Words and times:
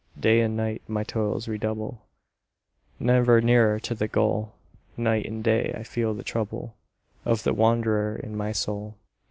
Day 0.19 0.39
and 0.41 0.57
night 0.57 0.81
my 0.87 1.03
toils 1.03 1.47
redouble, 1.47 2.01
Never 2.99 3.39
nearer 3.39 3.79
to 3.81 3.93
the 3.93 4.07
goal; 4.07 4.53
Night 4.97 5.27
and 5.27 5.43
day, 5.43 5.75
I 5.77 5.83
feel 5.83 6.15
the 6.15 6.23
trouble 6.23 6.75
Of 7.23 7.43
the 7.43 7.53
Wanderer 7.53 8.15
in 8.15 8.35
my 8.35 8.51
soul. 8.51 8.95